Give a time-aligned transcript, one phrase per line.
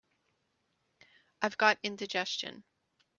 [1.43, 2.63] I've got indigestion.